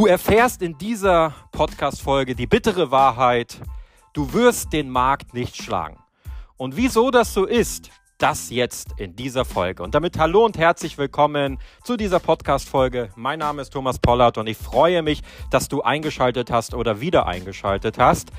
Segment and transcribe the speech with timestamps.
[0.00, 3.60] Du erfährst in dieser Podcast-Folge die bittere Wahrheit.
[4.14, 5.98] Du wirst den Markt nicht schlagen.
[6.56, 9.82] Und wieso das so ist, das jetzt in dieser Folge.
[9.82, 13.08] Und damit hallo und herzlich willkommen zu dieser Podcast-Folge.
[13.16, 17.26] Mein Name ist Thomas Pollard und ich freue mich, dass du eingeschaltet hast oder wieder
[17.26, 18.30] eingeschaltet hast.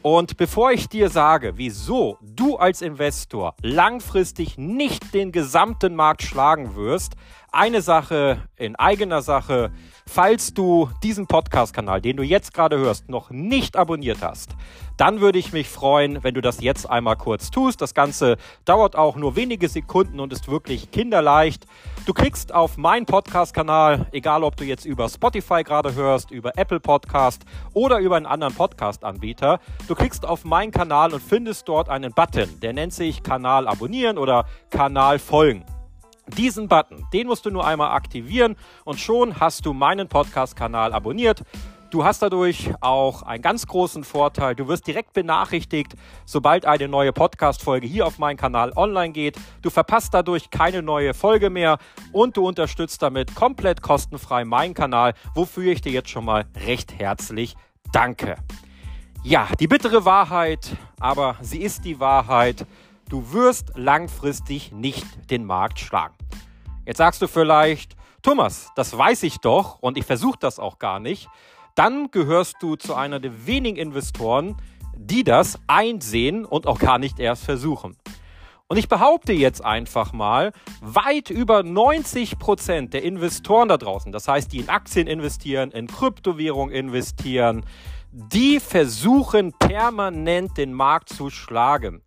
[0.00, 6.74] Und bevor ich dir sage, wieso du als Investor langfristig nicht den gesamten Markt schlagen
[6.74, 7.14] wirst,
[7.52, 9.70] eine Sache in eigener Sache.
[10.06, 14.54] Falls du diesen Podcast-Kanal, den du jetzt gerade hörst, noch nicht abonniert hast,
[14.96, 17.80] dann würde ich mich freuen, wenn du das jetzt einmal kurz tust.
[17.80, 21.66] Das Ganze dauert auch nur wenige Sekunden und ist wirklich kinderleicht.
[22.06, 26.80] Du klickst auf meinen Podcast-Kanal, egal ob du jetzt über Spotify gerade hörst, über Apple
[26.80, 29.60] Podcast oder über einen anderen Podcast-Anbieter.
[29.88, 34.18] Du klickst auf meinen Kanal und findest dort einen Button, der nennt sich Kanal abonnieren
[34.18, 35.64] oder Kanal folgen.
[36.28, 41.42] Diesen Button, den musst du nur einmal aktivieren und schon hast du meinen Podcast-Kanal abonniert.
[41.96, 44.54] Du hast dadurch auch einen ganz großen Vorteil.
[44.54, 45.94] Du wirst direkt benachrichtigt,
[46.26, 49.38] sobald eine neue Podcast-Folge hier auf meinen Kanal online geht.
[49.62, 51.78] Du verpasst dadurch keine neue Folge mehr
[52.12, 56.98] und du unterstützt damit komplett kostenfrei meinen Kanal, wofür ich dir jetzt schon mal recht
[56.98, 57.56] herzlich
[57.92, 58.36] danke.
[59.22, 62.66] Ja, die bittere Wahrheit, aber sie ist die Wahrheit.
[63.08, 66.14] Du wirst langfristig nicht den Markt schlagen.
[66.84, 71.00] Jetzt sagst du vielleicht, Thomas, das weiß ich doch und ich versuche das auch gar
[71.00, 71.30] nicht.
[71.76, 74.56] Dann gehörst du zu einer der wenigen Investoren,
[74.96, 77.96] die das einsehen und auch gar nicht erst versuchen.
[78.66, 84.26] Und ich behaupte jetzt einfach mal, weit über 90 Prozent der Investoren da draußen, das
[84.26, 87.64] heißt, die in Aktien investieren, in Kryptowährungen investieren,
[88.10, 92.02] die versuchen permanent den Markt zu schlagen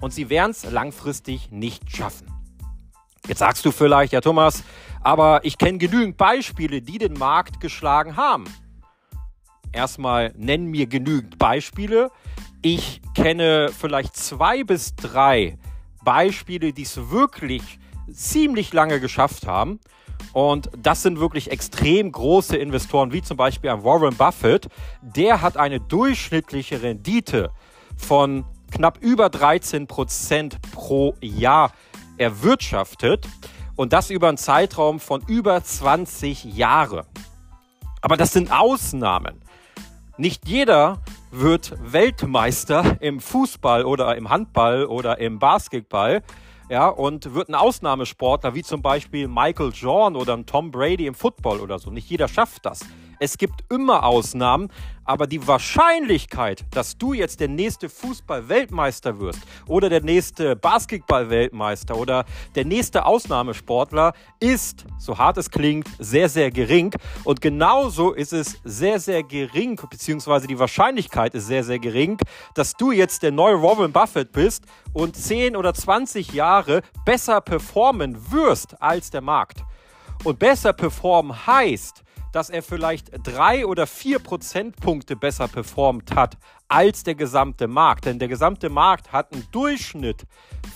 [0.00, 2.30] und sie werden es langfristig nicht schaffen.
[3.26, 4.62] Jetzt sagst du vielleicht, ja Thomas,
[5.02, 8.44] aber ich kenne genügend Beispiele, die den Markt geschlagen haben.
[9.72, 12.10] Erstmal nenn mir genügend Beispiele.
[12.62, 15.58] Ich kenne vielleicht zwei bis drei
[16.04, 17.78] Beispiele, die es wirklich
[18.12, 19.78] ziemlich lange geschafft haben.
[20.32, 24.68] Und das sind wirklich extrem große Investoren, wie zum Beispiel ein Warren Buffett.
[25.02, 27.50] Der hat eine durchschnittliche Rendite
[27.96, 31.72] von knapp über 13 Prozent pro Jahr
[32.18, 33.26] erwirtschaftet
[33.78, 37.06] und das über einen Zeitraum von über 20 Jahre.
[38.02, 39.40] Aber das sind Ausnahmen.
[40.16, 41.00] Nicht jeder
[41.30, 46.24] wird Weltmeister im Fußball oder im Handball oder im Basketball.
[46.68, 51.14] Ja, und wird ein Ausnahmesportler wie zum Beispiel Michael Jordan oder ein Tom Brady im
[51.14, 51.90] Football oder so.
[51.90, 52.80] Nicht jeder schafft das.
[53.20, 54.70] Es gibt immer Ausnahmen,
[55.04, 62.26] aber die Wahrscheinlichkeit, dass du jetzt der nächste Fußball-Weltmeister wirst oder der nächste Basketball-Weltmeister oder
[62.54, 66.94] der nächste Ausnahmesportler ist, so hart es klingt, sehr, sehr gering.
[67.24, 72.18] Und genauso ist es sehr, sehr gering, beziehungsweise die Wahrscheinlichkeit ist sehr, sehr gering,
[72.54, 78.30] dass du jetzt der neue Warren Buffett bist und 10 oder 20 Jahre besser performen
[78.30, 79.64] wirst als der Markt.
[80.24, 82.02] Und besser performen heißt,
[82.32, 86.36] dass er vielleicht drei oder vier Prozentpunkte besser performt hat
[86.68, 88.04] als der gesamte Markt.
[88.04, 90.26] Denn der gesamte Markt hat einen Durchschnitt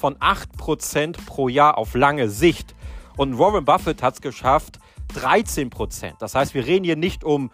[0.00, 2.74] von acht Prozent pro Jahr auf lange Sicht.
[3.16, 4.78] Und Warren Buffett hat es geschafft,
[5.14, 6.16] 13 Prozent.
[6.20, 7.50] Das heißt, wir reden hier nicht um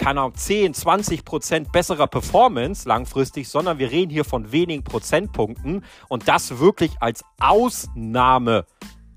[0.00, 5.84] keine Ahnung, 10, 20 Prozent besserer Performance langfristig, sondern wir reden hier von wenigen Prozentpunkten
[6.08, 8.64] und das wirklich als Ausnahme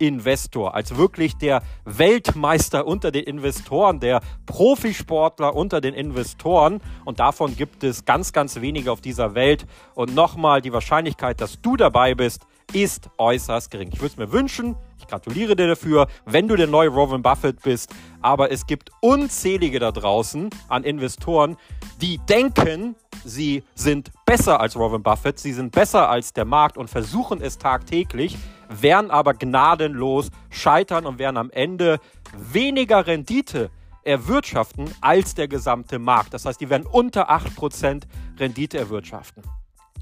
[0.07, 6.81] Investor, als wirklich der Weltmeister unter den Investoren, der Profisportler unter den Investoren.
[7.05, 9.65] Und davon gibt es ganz, ganz wenige auf dieser Welt.
[9.95, 13.89] Und nochmal, die Wahrscheinlichkeit, dass du dabei bist, ist äußerst gering.
[13.91, 17.61] Ich würde es mir wünschen, ich gratuliere dir dafür, wenn du der neue Warren Buffett
[17.61, 17.93] bist.
[18.21, 21.57] Aber es gibt unzählige da draußen an Investoren,
[22.01, 26.89] die denken, sie sind besser als Warren Buffett, sie sind besser als der Markt und
[26.89, 28.37] versuchen es tagtäglich
[28.81, 31.99] werden aber gnadenlos scheitern und werden am Ende
[32.35, 33.69] weniger Rendite
[34.03, 36.33] erwirtschaften als der gesamte Markt.
[36.33, 38.03] Das heißt, die werden unter 8%
[38.37, 39.43] Rendite erwirtschaften.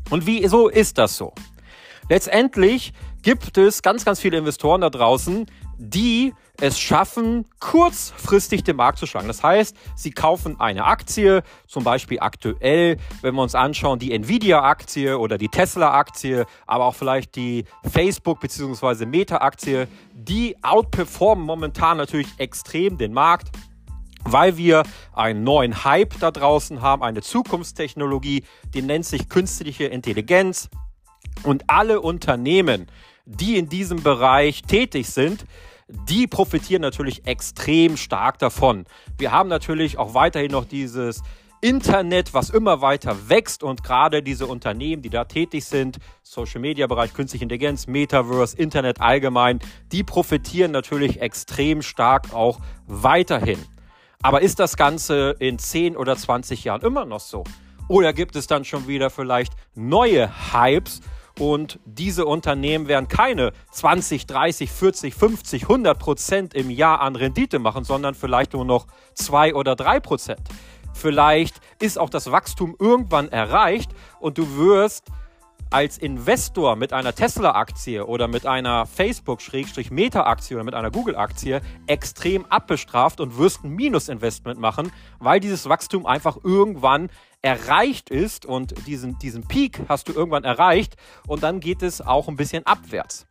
[0.09, 1.33] Und wieso ist das so?
[2.09, 5.45] Letztendlich gibt es ganz, ganz viele Investoren da draußen,
[5.77, 9.27] die es schaffen, kurzfristig den Markt zu schlagen.
[9.27, 15.17] Das heißt, sie kaufen eine Aktie, zum Beispiel aktuell, wenn wir uns anschauen, die Nvidia-Aktie
[15.17, 19.05] oder die Tesla-Aktie, aber auch vielleicht die Facebook- bzw.
[19.05, 23.49] Meta-Aktie, die outperformen momentan natürlich extrem den Markt
[24.23, 24.83] weil wir
[25.13, 30.69] einen neuen Hype da draußen haben, eine Zukunftstechnologie, die nennt sich künstliche Intelligenz.
[31.43, 32.87] Und alle Unternehmen,
[33.25, 35.45] die in diesem Bereich tätig sind,
[35.87, 38.85] die profitieren natürlich extrem stark davon.
[39.17, 41.21] Wir haben natürlich auch weiterhin noch dieses
[41.61, 46.87] Internet, was immer weiter wächst und gerade diese Unternehmen, die da tätig sind, Social Media
[46.87, 49.59] Bereich, Künstliche Intelligenz, Metaverse, Internet allgemein,
[49.91, 53.59] die profitieren natürlich extrem stark auch weiterhin.
[54.23, 57.43] Aber ist das Ganze in 10 oder 20 Jahren immer noch so?
[57.87, 61.01] Oder gibt es dann schon wieder vielleicht neue Hypes
[61.41, 67.57] und diese Unternehmen werden keine 20, 30, 40, 50, 100 Prozent im Jahr an Rendite
[67.57, 68.85] machen, sondern vielleicht nur noch
[69.15, 70.41] 2 oder 3 Prozent?
[70.93, 73.89] Vielleicht ist auch das Wachstum irgendwann erreicht
[74.19, 75.05] und du wirst
[75.71, 83.21] als Investor mit einer Tesla-Aktie oder mit einer Facebook-Meta-Aktie oder mit einer Google-Aktie extrem abbestraft
[83.21, 87.09] und wirst ein Minusinvestment machen, weil dieses Wachstum einfach irgendwann
[87.41, 90.95] erreicht ist und diesen, diesen Peak hast du irgendwann erreicht
[91.25, 93.25] und dann geht es auch ein bisschen abwärts.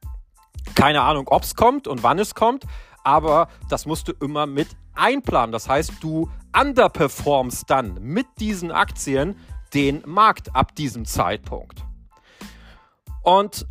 [0.74, 2.64] Keine Ahnung, ob es kommt und wann es kommt,
[3.04, 5.52] aber das musst du immer mit einplanen.
[5.52, 9.36] Das heißt, du underperformst dann mit diesen Aktien
[9.74, 11.84] den Markt ab diesem Zeitpunkt.
[13.22, 13.66] Und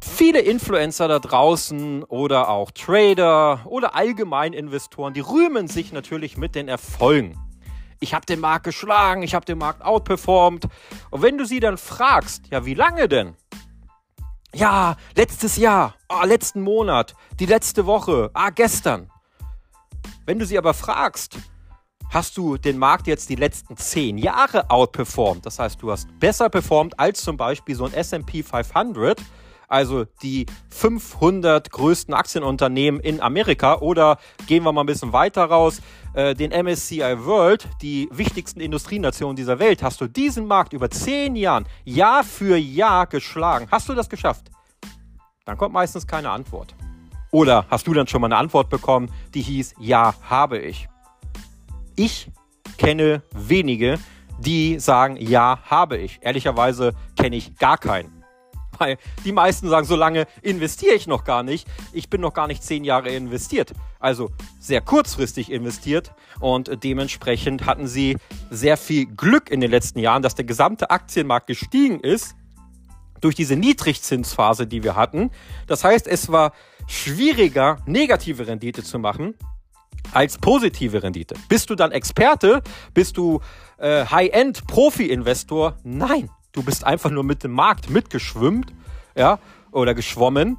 [0.00, 6.54] viele Influencer da draußen oder auch Trader oder allgemein Investoren, die rühmen sich natürlich mit
[6.54, 7.38] den Erfolgen.
[8.00, 10.66] Ich habe den Markt geschlagen, ich habe den Markt outperformed.
[11.10, 13.34] Und wenn du sie dann fragst, ja, wie lange denn?
[14.54, 19.10] Ja, letztes Jahr, ah, letzten Monat, die letzte Woche, ah, gestern.
[20.24, 21.38] Wenn du sie aber fragst,
[22.10, 26.48] hast du den Markt jetzt die letzten zehn Jahre outperformed, das heißt, du hast besser
[26.48, 29.20] performt als zum Beispiel so ein SP 500,
[29.68, 35.80] also die 500 größten Aktienunternehmen in Amerika oder gehen wir mal ein bisschen weiter raus,
[36.14, 41.36] äh, den MSCI World, die wichtigsten Industrienationen dieser Welt, hast du diesen Markt über zehn
[41.36, 43.66] Jahren Jahr für Jahr geschlagen.
[43.70, 44.50] Hast du das geschafft?
[45.44, 46.74] Dann kommt meistens keine Antwort.
[47.30, 50.88] Oder hast du dann schon mal eine Antwort bekommen, die hieß, ja, habe ich.
[51.98, 52.30] Ich
[52.76, 53.98] kenne wenige,
[54.38, 56.18] die sagen, ja, habe ich.
[56.20, 58.22] Ehrlicherweise kenne ich gar keinen.
[58.78, 61.66] Weil die meisten sagen, so lange investiere ich noch gar nicht.
[61.94, 63.72] Ich bin noch gar nicht zehn Jahre investiert.
[63.98, 68.18] Also sehr kurzfristig investiert und dementsprechend hatten sie
[68.50, 72.36] sehr viel Glück in den letzten Jahren, dass der gesamte Aktienmarkt gestiegen ist
[73.22, 75.30] durch diese Niedrigzinsphase, die wir hatten.
[75.66, 76.52] Das heißt, es war
[76.86, 79.34] schwieriger, negative Rendite zu machen
[80.12, 81.34] als positive Rendite.
[81.48, 82.62] Bist du dann Experte?
[82.94, 83.40] Bist du
[83.78, 85.76] äh, High-End-Profi-Investor?
[85.84, 88.72] Nein, du bist einfach nur mit dem Markt mitgeschwimmt,
[89.16, 89.38] ja,
[89.72, 90.58] oder geschwommen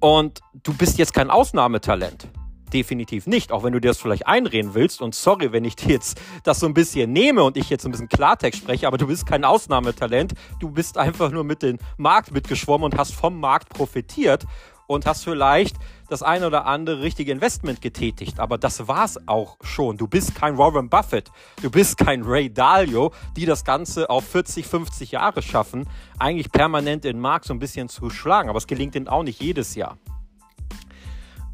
[0.00, 2.28] und du bist jetzt kein Ausnahmetalent.
[2.72, 5.00] Definitiv nicht, auch wenn du dir das vielleicht einreden willst.
[5.00, 7.92] Und sorry, wenn ich dir jetzt das so ein bisschen nehme und ich jetzt ein
[7.92, 10.34] bisschen Klartext spreche, aber du bist kein Ausnahmetalent.
[10.60, 14.44] Du bist einfach nur mit dem Markt mitgeschwommen und hast vom Markt profitiert
[14.88, 15.76] und hast vielleicht
[16.08, 18.40] das eine oder andere richtige Investment getätigt.
[18.40, 19.96] Aber das war's auch schon.
[19.96, 21.30] Du bist kein Warren Buffett,
[21.62, 25.86] du bist kein Ray Dalio, die das Ganze auf 40, 50 Jahre schaffen,
[26.18, 28.48] eigentlich permanent den Markt so ein bisschen zu schlagen.
[28.48, 29.98] Aber es gelingt ihnen auch nicht jedes Jahr.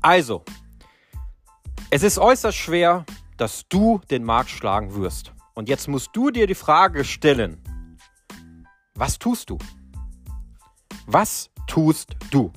[0.01, 0.45] Also,
[1.91, 3.05] es ist äußerst schwer,
[3.37, 5.33] dass du den Markt schlagen wirst.
[5.55, 7.61] Und jetzt musst du dir die Frage stellen,
[8.95, 9.59] was tust du?
[11.07, 12.53] Was tust du?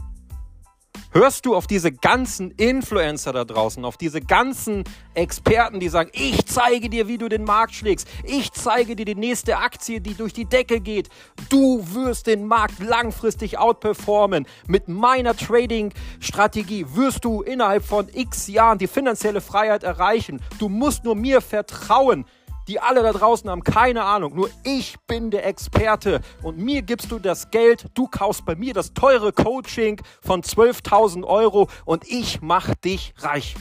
[1.17, 4.83] Hörst du auf diese ganzen Influencer da draußen, auf diese ganzen
[5.15, 9.15] Experten, die sagen, ich zeige dir, wie du den Markt schlägst, ich zeige dir die
[9.15, 11.09] nächste Aktie, die durch die Decke geht,
[11.50, 14.45] du wirst den Markt langfristig outperformen.
[14.67, 20.39] Mit meiner Trading-Strategie wirst du innerhalb von x Jahren die finanzielle Freiheit erreichen.
[20.59, 22.25] Du musst nur mir vertrauen.
[22.67, 24.36] Die alle da draußen haben keine Ahnung.
[24.36, 27.88] Nur ich bin der Experte und mir gibst du das Geld.
[27.93, 33.55] Du kaufst bei mir das teure Coaching von 12.000 Euro und ich mach dich reich.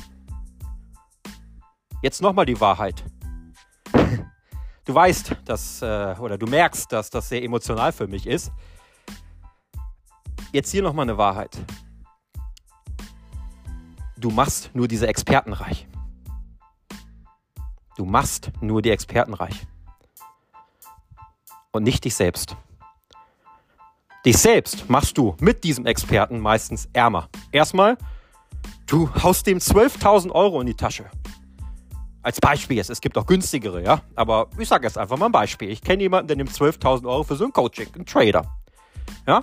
[2.02, 3.04] Jetzt nochmal die Wahrheit.
[4.84, 8.52] Du weißt, dass, äh, oder du merkst, dass das sehr emotional für mich ist.
[10.52, 11.58] Jetzt hier nochmal eine Wahrheit.
[14.16, 15.88] Du machst nur diese Experten reich.
[17.96, 19.66] Du machst nur die Experten reich.
[21.72, 22.54] Und nicht dich selbst.
[24.24, 27.28] Dich selbst machst du mit diesem Experten meistens ärmer.
[27.52, 27.96] Erstmal,
[28.86, 31.06] du haust dem 12.000 Euro in die Tasche.
[32.22, 34.02] Als Beispiel jetzt, es gibt auch günstigere, ja.
[34.14, 35.70] Aber ich sage jetzt einfach mal ein Beispiel.
[35.70, 38.44] Ich kenne jemanden, der nimmt 12.000 Euro für so ein Coaching, ein Trader.
[39.26, 39.42] Ja.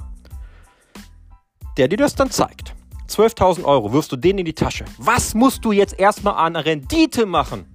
[1.77, 2.75] Der dir das dann zeigt.
[3.07, 4.85] 12.000 Euro wirfst du denen in die Tasche.
[4.97, 7.72] Was musst du jetzt erstmal an Rendite machen?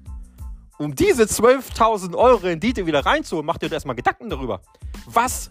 [0.78, 4.60] Um diese 12.000 Euro Rendite wieder reinzuholen, macht ihr erstmal Gedanken darüber.
[5.06, 5.50] Was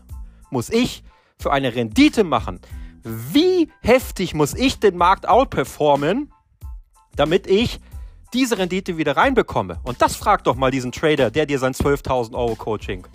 [0.50, 1.04] muss ich
[1.38, 2.60] für eine Rendite machen?
[3.04, 6.32] Wie heftig muss ich den Markt outperformen,
[7.16, 7.80] damit ich
[8.34, 9.80] diese Rendite wieder reinbekomme?
[9.84, 13.06] Und das fragt doch mal diesen Trader, der dir sein 12.000 Euro Coaching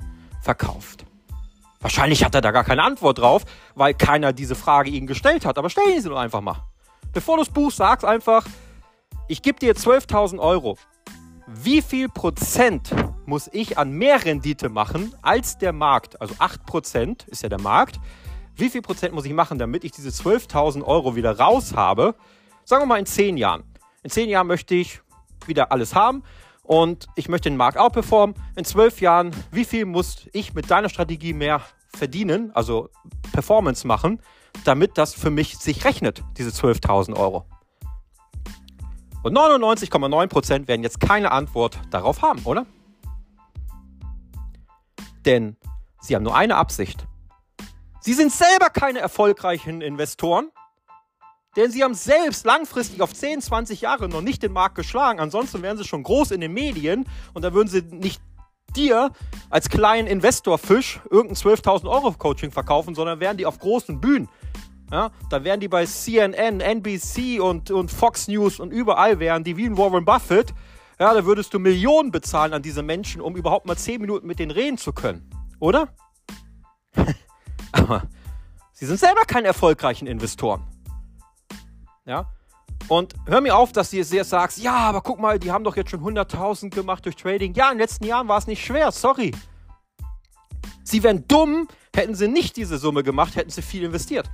[0.43, 1.05] verkauft.
[1.81, 3.43] Wahrscheinlich hat er da gar keine Antwort drauf,
[3.75, 5.59] weil keiner diese Frage ihm gestellt hat.
[5.59, 6.63] Aber stell sie doch einfach mal.
[7.13, 8.47] Bevor du es buchst, sagst einfach,
[9.29, 10.79] ich gebe dir 12.000 Euro.
[11.47, 12.95] Wie viel Prozent
[13.27, 16.21] muss ich an mehr Rendite machen als der Markt?
[16.21, 17.99] Also 8 Prozent ist ja der Markt.
[18.55, 22.15] Wie viel Prozent muss ich machen, damit ich diese 12.000 Euro wieder raus habe?
[22.65, 23.65] Sagen wir mal in 10 Jahren.
[24.03, 25.01] In 10 Jahren möchte ich
[25.47, 26.23] wieder alles haben
[26.63, 28.37] und ich möchte den Markt outperformen.
[28.55, 32.89] In 12 Jahren, wie viel muss ich mit deiner Strategie mehr verdienen, also
[33.33, 34.21] Performance machen,
[34.65, 37.47] damit das für mich sich rechnet, diese 12.000 Euro?
[39.23, 42.67] Und 99,9% werden jetzt keine Antwort darauf haben, oder?
[45.25, 45.57] Denn
[46.01, 47.07] sie haben nur eine Absicht.
[48.01, 50.51] Sie sind selber keine erfolgreichen Investoren,
[51.57, 55.21] denn sie haben selbst langfristig auf 10, 20 Jahre noch nicht den Markt geschlagen.
[55.21, 58.21] Ansonsten wären sie schon groß in den Medien und da würden sie nicht
[58.75, 59.13] dir
[59.51, 64.29] als kleinen Investorfisch irgendein 12.000 Euro Coaching verkaufen, sondern wären die auf großen Bühnen
[64.91, 69.57] ja, da wären die bei CNN, NBC und, und Fox News und überall wären die
[69.57, 70.53] wie ein Warren Buffett.
[70.99, 74.39] Ja, da würdest du Millionen bezahlen an diese Menschen, um überhaupt mal 10 Minuten mit
[74.39, 75.29] denen reden zu können.
[75.59, 75.89] Oder?
[77.73, 78.03] Aber
[78.73, 80.63] sie sind selber keine erfolgreichen Investoren.
[82.05, 82.27] Ja?
[82.89, 85.77] Und hör mir auf, dass du jetzt sagst, ja, aber guck mal, die haben doch
[85.77, 87.55] jetzt schon 100.000 gemacht durch Trading.
[87.55, 89.33] Ja, in den letzten Jahren war es nicht schwer, sorry.
[90.85, 94.31] Sie wären dumm, hätten sie nicht diese Summe gemacht, hätten sie viel investiert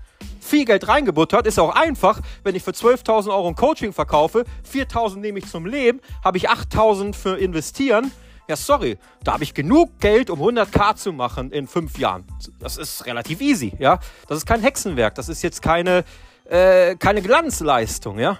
[0.49, 1.47] viel Geld reingebuttert.
[1.47, 5.67] Ist auch einfach, wenn ich für 12.000 Euro ein Coaching verkaufe, 4.000 nehme ich zum
[5.67, 8.11] Leben, habe ich 8.000 für investieren.
[8.49, 12.25] Ja, sorry, da habe ich genug Geld, um 100k zu machen in fünf Jahren.
[12.59, 14.01] Das ist relativ easy, ja.
[14.27, 16.03] Das ist kein Hexenwerk, das ist jetzt keine,
[16.49, 18.39] äh, keine Glanzleistung, ja.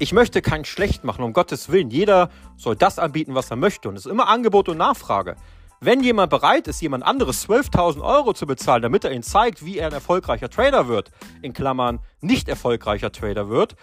[0.00, 1.90] Ich möchte keinen schlecht machen, um Gottes Willen.
[1.90, 3.88] Jeder soll das anbieten, was er möchte.
[3.88, 5.34] Und es ist immer Angebot und Nachfrage.
[5.80, 9.78] Wenn jemand bereit ist, jemand anderes 12.000 Euro zu bezahlen, damit er ihnen zeigt, wie
[9.78, 13.76] er ein erfolgreicher Trader wird, in Klammern nicht erfolgreicher Trader wird,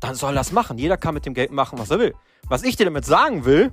[0.00, 0.78] dann soll das machen.
[0.78, 2.14] Jeder kann mit dem Geld machen, was er will.
[2.48, 3.70] Was ich dir damit sagen will,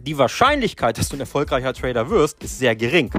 [0.00, 3.10] die Wahrscheinlichkeit, dass du ein erfolgreicher Trader wirst, ist sehr gering.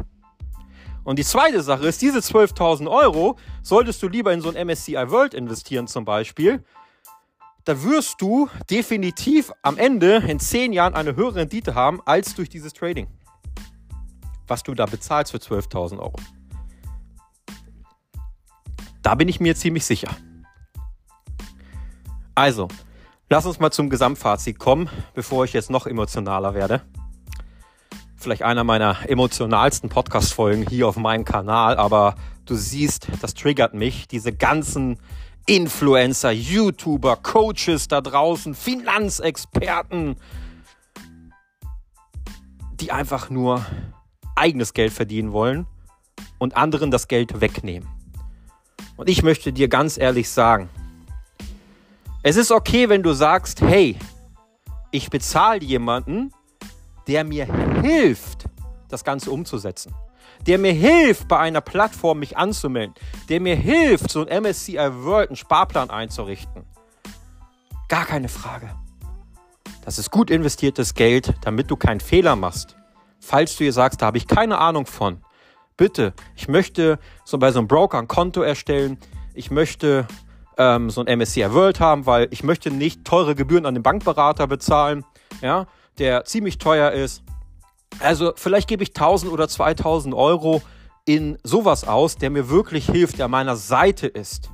[1.03, 5.09] Und die zweite Sache ist, diese 12.000 Euro solltest du lieber in so ein MSCI
[5.09, 6.63] World investieren zum Beispiel.
[7.65, 12.47] Da wirst du definitiv am Ende in 10 Jahren eine höhere Rendite haben als durch
[12.47, 13.07] dieses Trading
[14.47, 16.15] was du da bezahlst für 12.000 Euro.
[19.01, 20.09] Da bin ich mir ziemlich sicher.
[22.33, 22.67] Also,
[23.29, 26.81] lass uns mal zum Gesamtfazit kommen, bevor ich jetzt noch emotionaler werde.
[28.17, 34.07] Vielleicht einer meiner emotionalsten Podcast-Folgen hier auf meinem Kanal, aber du siehst, das triggert mich.
[34.07, 34.99] Diese ganzen
[35.45, 40.15] Influencer, YouTuber, Coaches da draußen, Finanzexperten,
[42.79, 43.63] die einfach nur
[44.35, 45.67] eigenes Geld verdienen wollen
[46.37, 47.87] und anderen das Geld wegnehmen.
[48.97, 50.69] Und ich möchte dir ganz ehrlich sagen,
[52.23, 53.97] es ist okay, wenn du sagst, hey,
[54.91, 56.31] ich bezahle jemanden,
[57.07, 57.45] der mir
[57.81, 58.45] hilft,
[58.89, 59.93] das Ganze umzusetzen.
[60.47, 62.95] Der mir hilft, bei einer Plattform mich anzumelden.
[63.29, 66.65] Der mir hilft, so ein MSCI World, einen Sparplan einzurichten.
[67.87, 68.69] Gar keine Frage.
[69.83, 72.75] Das ist gut investiertes Geld, damit du keinen Fehler machst
[73.25, 75.21] falls du ihr sagst, da habe ich keine Ahnung von,
[75.77, 78.97] bitte, ich möchte so bei so einem Broker ein Konto erstellen,
[79.33, 80.07] ich möchte
[80.57, 84.47] ähm, so ein MSCI World haben, weil ich möchte nicht teure Gebühren an den Bankberater
[84.47, 85.03] bezahlen,
[85.41, 85.65] ja,
[85.97, 87.23] der ziemlich teuer ist.
[87.99, 90.61] Also vielleicht gebe ich 1000 oder 2000 Euro
[91.05, 94.51] in sowas aus, der mir wirklich hilft, der meiner Seite ist,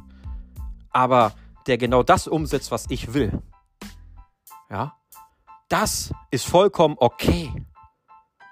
[0.92, 1.34] aber
[1.68, 3.42] der genau das umsetzt, was ich will.
[4.70, 4.96] Ja,
[5.70, 7.51] das ist vollkommen okay.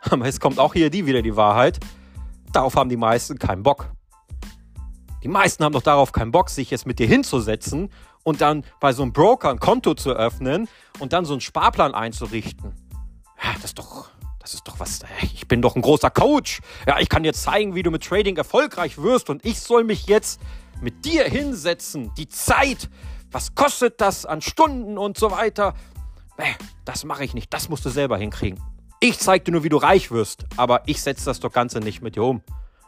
[0.10, 1.80] Aber es kommt auch hier die wieder die Wahrheit.
[2.52, 3.92] Darauf haben die meisten keinen Bock.
[5.24, 7.92] Die meisten haben doch darauf keinen Bock, sich jetzt mit dir hinzusetzen
[8.24, 10.68] und dann bei so einem Broker ein Konto zu öffnen
[11.00, 12.74] und dann so einen Sparplan einzurichten.
[13.44, 15.02] Ja, das ist doch, das ist doch was.
[15.22, 16.62] Ich bin doch ein großer Coach.
[16.88, 20.08] Ja, ich kann dir zeigen, wie du mit Trading erfolgreich wirst und ich soll mich
[20.08, 20.40] jetzt
[20.82, 22.14] mit dir hinsetzen.
[22.18, 22.90] Die Zeit,
[23.32, 25.74] was kostet das an Stunden und so weiter.
[26.86, 27.54] Das mache ich nicht.
[27.54, 28.60] Das musst du selber hinkriegen.
[29.02, 32.02] Ich zeig dir nur, wie du reich wirst, aber ich setze das doch Ganze nicht
[32.02, 32.42] mit dir um.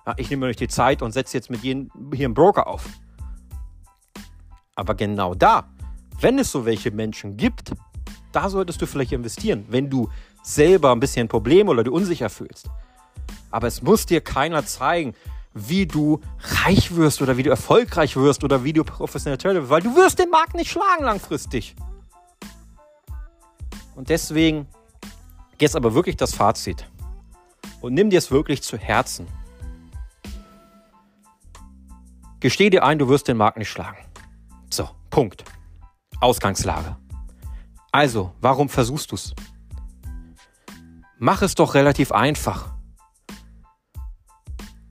[0.05, 2.85] Ja, ich nehme euch die Zeit und setze jetzt mit jedem hier einen Broker auf.
[4.75, 5.69] Aber genau da,
[6.19, 7.71] wenn es so welche Menschen gibt,
[8.33, 10.09] da solltest du vielleicht investieren, wenn du
[10.43, 12.69] selber ein bisschen Problem oder du unsicher fühlst.
[13.49, 15.13] Aber es muss dir keiner zeigen,
[15.53, 16.19] wie du
[16.65, 20.19] reich wirst oder wie du erfolgreich wirst oder wie du professionell wirst, weil du wirst
[20.19, 21.75] den Markt nicht schlagen langfristig.
[23.95, 24.67] Und deswegen
[25.61, 26.87] jetzt aber wirklich das Fazit
[27.81, 29.27] und nimm dir es wirklich zu Herzen.
[32.39, 33.99] Gesteh dir ein, du wirst den Markt nicht schlagen.
[34.69, 35.43] So, Punkt.
[36.19, 36.97] Ausgangslage.
[37.91, 39.33] Also, warum versuchst du es?
[41.19, 42.73] Mach es doch relativ einfach.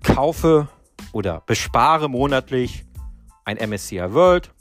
[0.02, 0.68] Kaufe
[1.12, 2.84] oder bespare monatlich
[3.44, 4.52] ein MSCI World,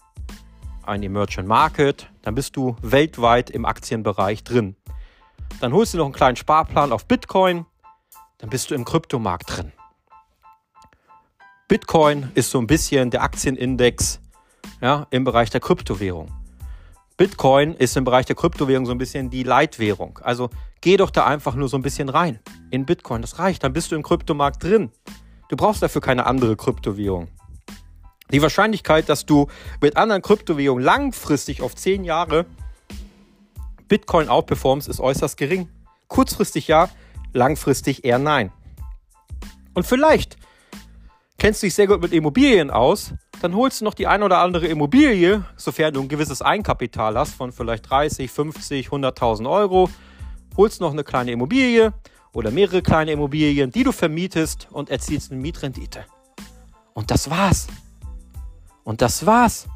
[0.84, 4.76] ein Emerging Market, dann bist du weltweit im Aktienbereich drin.
[5.62, 7.66] Dann holst du noch einen kleinen Sparplan auf Bitcoin,
[8.38, 9.72] dann bist du im Kryptomarkt drin.
[11.68, 14.20] Bitcoin ist so ein bisschen der Aktienindex
[14.82, 16.32] ja, im Bereich der Kryptowährung.
[17.18, 20.20] Bitcoin ist im Bereich der Kryptowährung so ein bisschen die Leitwährung.
[20.24, 22.40] Also geh doch da einfach nur so ein bisschen rein
[22.72, 23.22] in Bitcoin.
[23.22, 24.90] Das reicht, dann bist du im Kryptomarkt drin.
[25.50, 27.28] Du brauchst dafür keine andere Kryptowährung.
[28.32, 29.48] Die Wahrscheinlichkeit, dass du
[29.82, 32.46] mit anderen Kryptowährungen langfristig auf 10 Jahre
[33.90, 35.68] Bitcoin outperformst, ist äußerst gering.
[36.08, 36.90] Kurzfristig ja,
[37.34, 38.52] langfristig eher nein.
[39.74, 40.38] Und vielleicht
[41.38, 44.40] kennst du dich sehr gut mit Immobilien aus, dann holst du noch die ein oder
[44.40, 49.90] andere Immobilie, sofern du ein gewisses Eigenkapital hast von vielleicht 30, 50, 100.000 Euro,
[50.58, 51.94] holst noch eine kleine Immobilie
[52.34, 56.06] oder mehrere kleine Immobilien, die du vermietest und erzielst eine Mietrendite.
[56.94, 57.68] Und das war's.
[58.84, 59.68] Und das war's.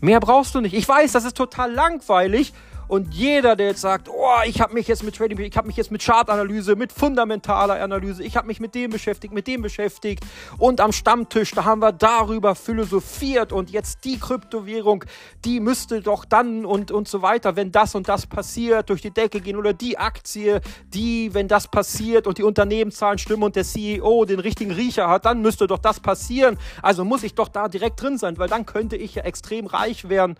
[0.00, 0.74] Mehr brauchst du nicht.
[0.74, 2.52] Ich weiß, das ist total langweilig
[2.88, 5.76] und jeder, der jetzt sagt, oh, ich habe mich jetzt mit Trading, ich habe mich
[5.76, 10.24] jetzt mit Chartanalyse, mit fundamentaler Analyse, ich habe mich mit dem beschäftigt, mit dem beschäftigt
[10.58, 15.04] und am Stammtisch, da haben wir darüber philosophiert und jetzt die Kryptowährung,
[15.44, 19.10] die müsste doch dann und, und so weiter, wenn das und das passiert, durch die
[19.10, 20.60] Decke gehen oder die Aktie,
[20.94, 25.26] die, wenn das passiert und die Unternehmenszahlen stimmen und der CEO den richtigen Riecher hat,
[25.26, 26.58] dann müsste doch das passieren.
[26.82, 30.08] Also muss ich doch da direkt drin sein, weil dann könnte ich ja extrem reich
[30.08, 30.36] werden.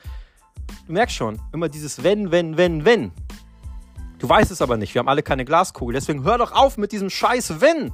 [0.86, 3.12] Du merkst schon, immer dieses Wenn, Wenn, Wenn, Wenn.
[4.18, 5.94] Du weißt es aber nicht, wir haben alle keine Glaskugel.
[5.94, 7.92] Deswegen hör doch auf mit diesem Scheiß Wenn.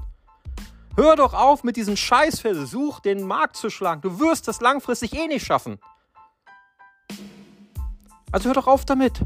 [0.96, 4.00] Hör doch auf mit diesem Scheißversuch, den Markt zu schlagen.
[4.00, 5.80] Du wirst das langfristig eh nicht schaffen.
[8.30, 9.20] Also hör doch auf damit.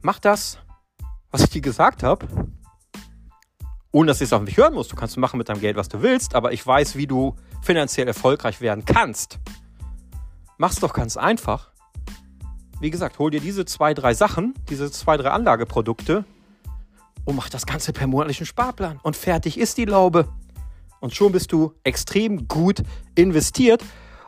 [0.00, 0.58] Mach das,
[1.30, 2.26] was ich dir gesagt habe.
[3.92, 4.92] Ohne dass du es auf mich hören musst.
[4.92, 8.06] Du kannst machen mit deinem Geld, was du willst, aber ich weiß, wie du finanziell
[8.06, 9.38] erfolgreich werden kannst.
[10.58, 11.70] Mach's doch ganz einfach.
[12.80, 16.24] Wie gesagt, hol dir diese zwei, drei Sachen, diese zwei, drei Anlageprodukte
[17.24, 18.98] und mach das Ganze per monatlichen Sparplan.
[19.02, 20.28] Und fertig ist die Laube.
[21.00, 22.82] Und schon bist du extrem gut
[23.14, 23.82] investiert.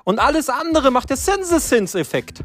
[0.05, 2.45] Und alles andere macht der Zinseszinseffekt.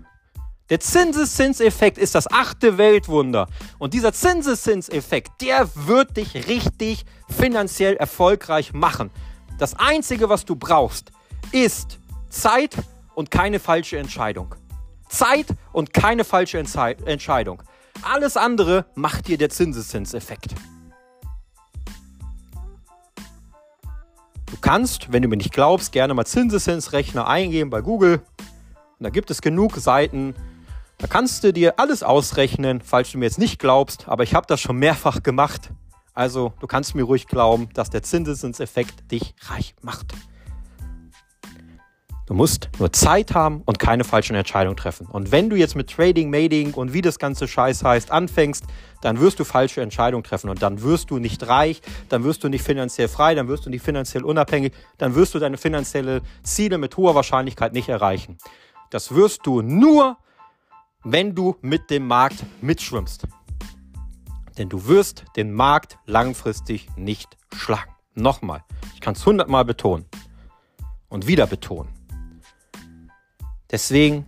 [0.69, 3.47] Der Zinseszinseffekt ist das achte Weltwunder.
[3.79, 9.11] Und dieser Zinseszinseffekt, der wird dich richtig finanziell erfolgreich machen.
[9.59, 11.11] Das Einzige, was du brauchst,
[11.51, 12.75] ist Zeit
[13.15, 14.55] und keine falsche Entscheidung.
[15.09, 17.61] Zeit und keine falsche Entze Entscheidung.
[18.01, 20.55] Alles andere macht dir der Zinseszinseffekt.
[24.47, 28.21] Du kannst, wenn du mir nicht glaubst, gerne mal Zinseszinsrechner eingeben bei Google.
[28.99, 30.35] Und da gibt es genug Seiten.
[30.97, 34.07] Da kannst du dir alles ausrechnen, falls du mir jetzt nicht glaubst.
[34.07, 35.71] Aber ich habe das schon mehrfach gemacht.
[36.13, 40.13] Also du kannst mir ruhig glauben, dass der Zinseszinseffekt dich reich macht.
[42.33, 45.05] Du musst nur Zeit haben und keine falschen Entscheidungen treffen.
[45.05, 48.63] Und wenn du jetzt mit Trading, Mading und wie das ganze Scheiß heißt anfängst,
[49.03, 52.49] dann wirst du falsche Entscheidungen treffen und dann wirst du nicht reich, dann wirst du
[52.49, 56.79] nicht finanziell frei, dann wirst du nicht finanziell unabhängig, dann wirst du deine finanziellen Ziele
[56.79, 58.39] mit hoher Wahrscheinlichkeit nicht erreichen.
[58.89, 60.17] Das wirst du nur,
[61.03, 63.27] wenn du mit dem Markt mitschwimmst.
[64.57, 67.93] Denn du wirst den Markt langfristig nicht schlagen.
[68.15, 68.63] Nochmal,
[68.95, 70.05] ich kann es hundertmal betonen
[71.09, 72.02] und wieder betonen.
[73.73, 74.27] Deswegen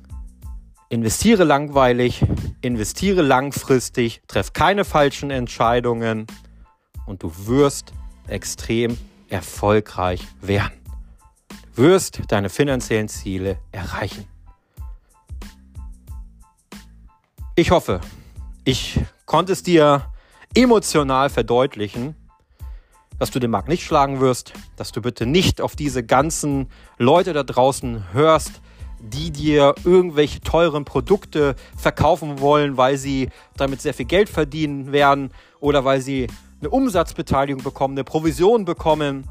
[0.89, 2.25] investiere langweilig,
[2.61, 6.25] investiere langfristig, treff keine falschen Entscheidungen
[7.05, 7.93] und du wirst
[8.27, 8.97] extrem
[9.29, 10.73] erfolgreich werden.
[11.75, 14.25] Du wirst deine finanziellen Ziele erreichen.
[17.55, 18.01] Ich hoffe,
[18.63, 20.11] ich konnte es dir
[20.55, 22.15] emotional verdeutlichen,
[23.19, 27.31] dass du den Markt nicht schlagen wirst, dass du bitte nicht auf diese ganzen Leute
[27.31, 28.59] da draußen hörst,
[28.99, 35.31] die dir irgendwelche teuren Produkte verkaufen wollen, weil sie damit sehr viel Geld verdienen werden
[35.59, 36.27] oder weil sie
[36.59, 39.29] eine Umsatzbeteiligung bekommen, eine Provision bekommen,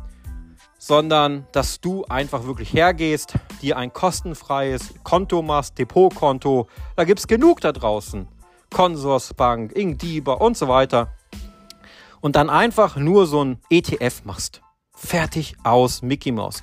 [0.79, 6.68] sondern dass du einfach wirklich hergehst, dir ein kostenfreies Konto machst, Depotkonto.
[6.96, 8.29] Da gibt es genug da draußen.
[8.70, 11.12] Consorsbank, Ingdiba und so weiter.
[12.20, 14.61] Und dann einfach nur so ein ETF machst.
[14.94, 16.62] Fertig aus Mickey Mouse.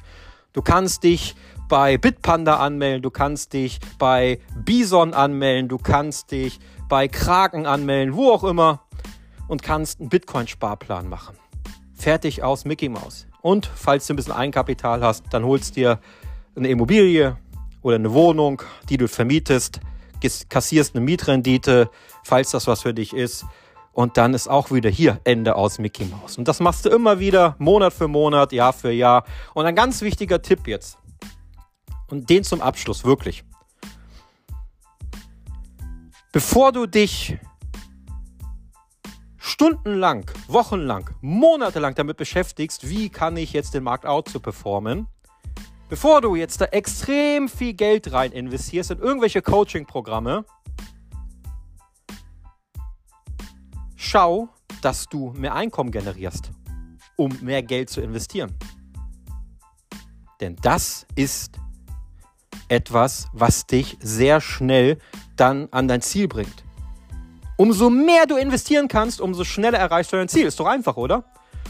[0.54, 1.36] Du kannst dich
[1.72, 8.14] bei Bitpanda anmelden, du kannst dich bei Bison anmelden, du kannst dich bei Kraken anmelden,
[8.14, 8.82] wo auch immer
[9.48, 11.38] und kannst einen Bitcoin-Sparplan machen.
[11.94, 13.26] Fertig aus Mickey Mouse.
[13.42, 16.02] Und falls du ein bisschen Eigenkapital hast, dann holst dir
[16.58, 17.38] eine Immobilie
[17.82, 19.80] oder eine Wohnung, die du vermietest,
[20.50, 21.90] kassierst eine Mietrendite,
[22.26, 23.46] falls das was für dich ist.
[23.94, 26.38] Und dann ist auch wieder hier Ende aus Mickey Mouse.
[26.38, 29.24] Und das machst du immer wieder, Monat für Monat, Jahr für Jahr.
[29.54, 30.98] Und ein ganz wichtiger Tipp jetzt.
[32.12, 33.44] Und den zum Abschluss, wirklich.
[36.34, 37.38] Bevor du dich
[39.38, 45.08] stundenlang, wochenlang, monatelang damit beschäftigst, wie kann ich jetzt den Markt out zu performen,
[45.90, 50.46] bevor du jetzt da extrem viel Geld rein investierst in irgendwelche Coaching-Programme,
[53.96, 54.50] schau,
[54.82, 56.52] dass du mehr Einkommen generierst,
[57.16, 58.54] um mehr Geld zu investieren.
[60.40, 61.60] Denn das ist
[62.72, 64.98] etwas, was dich sehr schnell
[65.36, 66.64] dann an dein Ziel bringt.
[67.58, 70.48] Umso mehr du investieren kannst, umso schneller erreichst du dein Ziel.
[70.48, 71.26] Ist doch einfach, oder?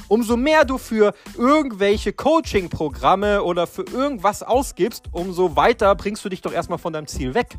[0.08, 6.42] Umso mehr du für irgendwelche Coaching-Programme oder für irgendwas ausgibst, umso weiter bringst du dich
[6.42, 7.58] doch erstmal von deinem Ziel weg.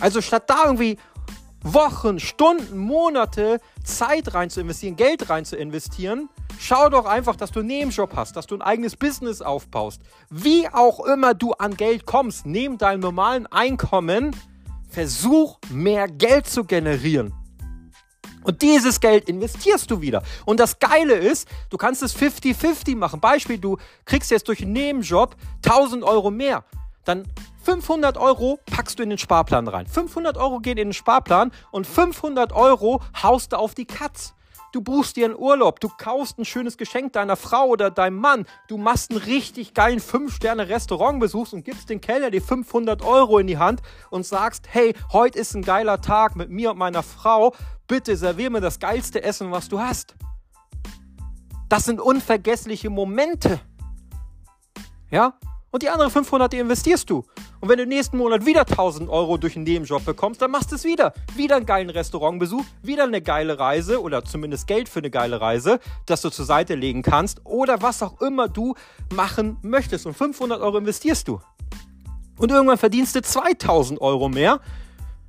[0.00, 0.96] Also statt da irgendwie
[1.62, 7.50] Wochen, Stunden, Monate Zeit rein zu investieren, Geld rein zu investieren, schau doch einfach, dass
[7.50, 10.00] du einen Nebenjob hast, dass du ein eigenes Business aufbaust.
[10.30, 14.34] Wie auch immer du an Geld kommst, neben deinem normalen Einkommen,
[14.88, 17.34] versuch mehr Geld zu generieren.
[18.42, 20.22] Und dieses Geld investierst du wieder.
[20.46, 23.20] Und das Geile ist, du kannst es 50-50 machen.
[23.20, 26.64] Beispiel, du kriegst jetzt durch einen Nebenjob 1000 Euro mehr.
[27.04, 27.28] Dann
[27.62, 29.86] 500 Euro packst du in den Sparplan rein.
[29.86, 34.34] 500 Euro gehen in den Sparplan und 500 Euro haust du auf die Katz.
[34.72, 38.46] Du buchst dir einen Urlaub, du kaufst ein schönes Geschenk deiner Frau oder deinem Mann,
[38.68, 43.58] du machst einen richtig geilen 5-Sterne-Restaurantbesuch und gibst den Kellner die 500 Euro in die
[43.58, 47.52] Hand und sagst, hey, heute ist ein geiler Tag mit mir und meiner Frau,
[47.88, 50.14] bitte servier mir das geilste Essen, was du hast.
[51.68, 53.60] Das sind unvergessliche Momente.
[55.10, 55.34] Ja?
[55.72, 57.24] Und die anderen 500, die investierst du.
[57.60, 60.76] Und wenn du nächsten Monat wieder 1000 Euro durch einen Nebenjob bekommst, dann machst du
[60.76, 61.12] es wieder.
[61.36, 65.78] Wieder einen geilen Restaurantbesuch, wieder eine geile Reise oder zumindest Geld für eine geile Reise,
[66.06, 68.74] das du zur Seite legen kannst oder was auch immer du
[69.14, 70.06] machen möchtest.
[70.06, 71.40] Und 500 Euro investierst du.
[72.38, 74.60] Und irgendwann verdienst du 2000 Euro mehr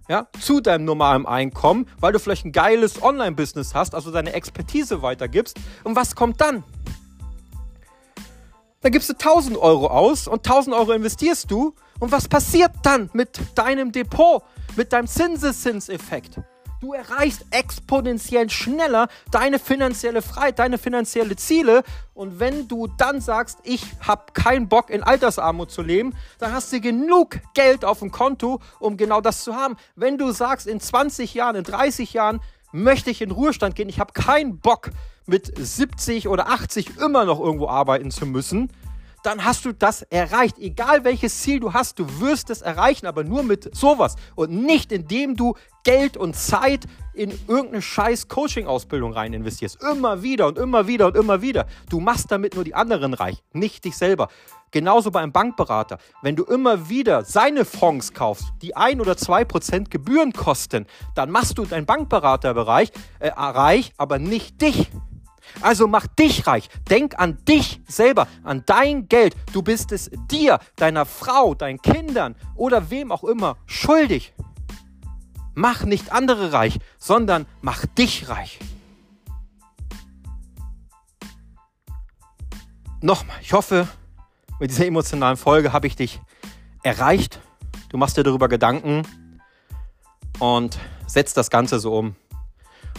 [0.08, 5.02] ja, zu deinem normalen Einkommen, weil du vielleicht ein geiles Online-Business hast, also deine Expertise
[5.02, 5.60] weitergibst.
[5.84, 6.64] Und was kommt dann?
[8.80, 13.12] Dann gibst du 1000 Euro aus und 1000 Euro investierst du und was passiert dann
[13.14, 14.42] mit deinem Depot,
[14.76, 16.42] mit deinem Zinseszinseffekt?
[16.82, 21.84] Du erreichst exponentiell schneller deine finanzielle Freiheit, deine finanzielle Ziele.
[22.16, 26.74] Und wenn du dann sagst, ich habe keinen Bock in Altersarmut zu leben, dann hast
[26.74, 29.78] du genug Geld auf dem Konto, um genau das zu haben.
[29.96, 34.00] Wenn du sagst, in 20 Jahren, in 30 Jahren möchte ich in Ruhestand gehen, ich
[34.00, 34.90] habe keinen Bock
[35.28, 38.72] mit 70 oder 80 immer noch irgendwo arbeiten zu müssen,
[39.24, 40.58] dann hast du das erreicht.
[40.60, 44.92] Egal welches Ziel du hast, du wirst es erreichen, aber nur mit sowas und nicht
[44.92, 49.82] indem du Geld und Zeit in irgendeine scheiß Coaching-Ausbildung rein investierst.
[49.84, 51.66] Immer wieder und immer wieder und immer wieder.
[51.90, 54.30] Du machst damit nur die anderen reich, nicht dich selber.
[54.72, 55.98] Genauso bei einem Bankberater.
[56.22, 61.30] Wenn du immer wieder seine Fonds kaufst, die ein oder zwei Prozent Gebühren kosten, dann
[61.30, 64.90] machst du deinen Bankberaterbereich äh, reich, aber nicht dich.
[65.60, 66.70] Also mach dich reich.
[66.90, 69.36] Denk an dich selber, an dein Geld.
[69.54, 74.34] Du bist es dir, deiner Frau, deinen Kindern oder wem auch immer schuldig.
[75.54, 78.60] Mach nicht andere reich, sondern mach dich reich.
[83.02, 83.88] Nochmal, ich hoffe,
[84.60, 86.22] mit dieser emotionalen Folge habe ich dich
[86.84, 87.40] erreicht.
[87.90, 89.02] Du machst dir darüber Gedanken
[90.40, 92.16] und setzt das Ganze so um.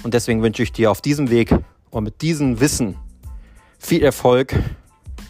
[0.02, 1.54] Und deswegen wünsche ich dir auf diesem Weg
[1.92, 2.96] und mit diesem Wissen
[3.78, 4.58] viel Erfolg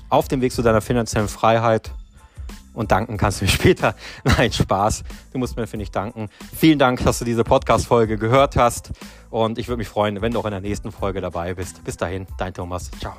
[0.09, 1.93] auf dem Weg zu deiner finanziellen Freiheit.
[2.73, 3.95] Und danken kannst du mir später.
[4.25, 5.03] Nein, Spaß.
[5.33, 6.31] Du musst mir für nicht danken.
[6.57, 8.93] Vielen Dank, dass du diese Podcast-Folge gehört hast.
[9.29, 11.85] Und ich würde mich freuen, wenn du auch in der nächsten Folge dabei bist.
[11.85, 12.91] Bis dahin, dein Thomas.
[12.99, 13.15] Ciao.